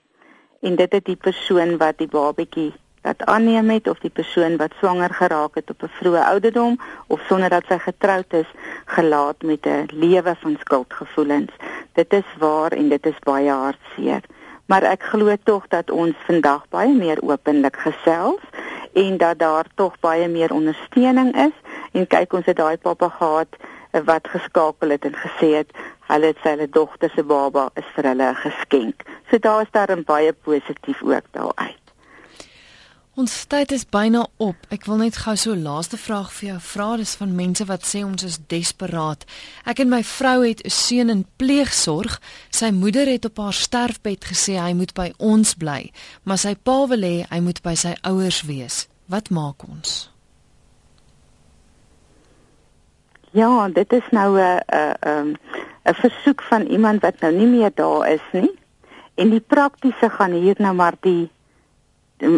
[0.61, 4.73] en dit het die persoon wat die babatjie wat aanneem het of die persoon wat
[4.77, 8.49] swanger geraak het op 'n vroeë ouderdom of sonder dat sy getroud is
[8.85, 11.51] gelaat met 'n lewe van skuldgevoelens.
[11.93, 14.21] Dit is waar en dit is baie hartseer.
[14.65, 18.43] Maar ek glo tog dat ons vandag baie meer openlik gesels
[18.93, 21.55] en dat daar tog baie meer ondersteuning is
[21.91, 23.47] en kyk ons het daai pappa gehad
[23.91, 25.71] wat geskakel het en gesê het
[26.11, 29.03] hulle het sy dogter se baba is vir hulle 'n geskenk.
[29.29, 31.80] So daar is daar 'n baie positief ook daaruit.
[33.19, 34.55] Ons tyd is byna op.
[34.71, 36.85] Ek wil net gou so laaste vraag vir jou vra.
[36.95, 39.25] Dis van mense wat sê ons is desperaat.
[39.67, 42.21] Ek en my vrou het 'n seun in pleegsorg.
[42.49, 45.91] Sy moeder het op haar sterfbed gesê hy moet by ons bly,
[46.23, 48.87] maar sy pa wil hê hy moet by sy ouers wees.
[49.07, 50.09] Wat maak ons?
[53.33, 54.59] Ja, dit is nou 'n
[55.03, 55.37] 'n
[55.85, 58.59] 'n versoek van iemand wat nou nie meer daar is nie.
[59.15, 61.29] En die praktiese gaan hier nou maar die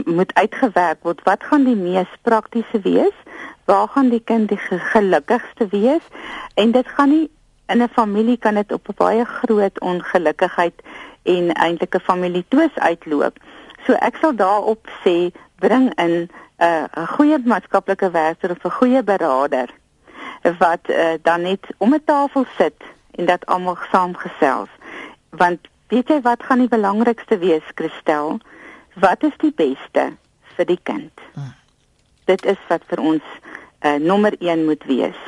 [0.05, 1.23] moet uitgewerk word.
[1.23, 3.15] Wat gaan die mees praktiese wees?
[3.65, 4.59] Waar gaan die kind die
[4.93, 6.03] gelukkigste wees?
[6.53, 7.29] En dit gaan nie
[7.67, 10.81] in 'n familie kan dit op 'n baie groot ongelukkigheid
[11.23, 13.37] en eintlik 'n familietwis uitloop.
[13.85, 16.29] So ek sal daarop sê bring in 'n
[16.97, 19.69] uh, goeie maatskaplike werker of 'n goeie beraader
[20.59, 24.69] wat uh, dan net om 'n tafel sit en dat almal saamgesels.
[25.29, 28.39] Want weet jy wat gaan die belangrikste wees, Christel?
[28.93, 30.13] Wat is die beste
[30.55, 31.11] vir die kind?
[31.33, 31.53] Hmm.
[32.25, 33.23] Dit is wat vir ons
[33.83, 35.19] uh, nommer 1 moet wees.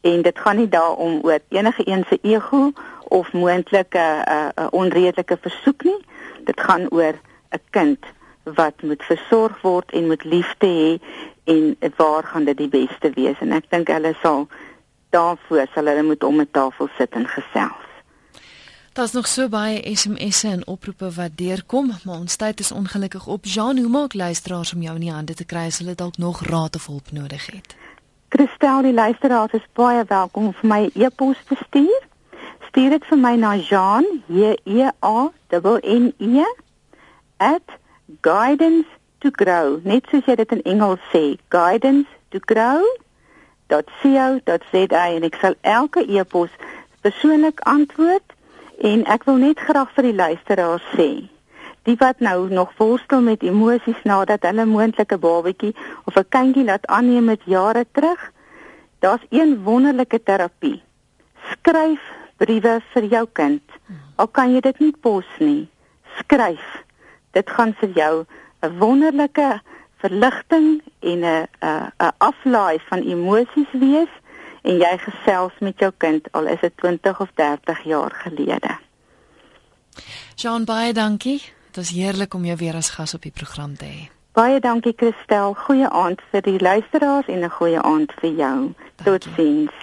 [0.00, 2.72] En dit gaan nie daaroor oor enige een se ego
[3.08, 6.00] of moontlike 'n uh, uh, onredelike versoek nie.
[6.44, 7.14] Dit gaan oor
[7.50, 7.98] 'n kind
[8.42, 11.00] wat moet versorg word en moet liefde hê
[11.44, 13.38] en waar gaan dit die beste wees?
[13.40, 14.48] En ek dink hulle sal
[15.10, 17.87] daarvoor sal hulle moet om 'n tafel sit en gesels.
[18.98, 23.44] Daar's nog so baie SMS'e en oproepe wat deurkom, maar ons tyd is ongelukkig op.
[23.44, 26.40] Jean, hoe maak luisteraars om jou in die hande te kry as hulle dalk nog
[26.42, 27.76] raad of hulp nodig het?
[28.28, 32.00] Christel, die luisteraars is baie welkom om vir my e-pos te stuur.
[32.68, 35.30] Stuur dit vir my na Jean, J E A
[35.82, 36.44] N E
[38.20, 38.88] @guidance
[39.18, 39.78] to grow.
[39.84, 42.82] Net soos jy dit in Engels sê, guidance to grow.
[43.68, 46.50] .co.za en ek sal elke e-pos
[47.00, 48.34] persoonlik antwoord
[48.78, 51.08] En ek wil net graag vir die luisteraars sê,
[51.82, 55.74] die wat nou nog worstel met emosies nadat hulle moontlike babatjie
[56.06, 58.20] of 'n kindjie laat aanneem met jare terug,
[58.98, 60.82] daar's een wonderlike terapie.
[61.50, 62.00] Skryf
[62.36, 63.62] briewe vir jou kind.
[64.16, 65.68] Al kan jy dit nie pos nie,
[66.18, 66.84] skryf.
[67.32, 68.26] Dit gaan vir jou
[68.62, 69.60] 'n wonderlike
[69.98, 71.46] verligting en 'n
[71.98, 74.12] 'n aflaai van emosies wees
[74.62, 78.78] en jy gesels met jou kind al is dit 20 of 30 jaar gelede.
[80.34, 81.42] Jean baie dankie.
[81.66, 84.08] Dit was heerlik om jou weer as gas op die program te hê.
[84.32, 85.54] Baie dankie Christel.
[85.54, 88.74] Goeie aand vir die luisteraars en 'n goeie aand vir jou.
[89.04, 89.74] Totsiens.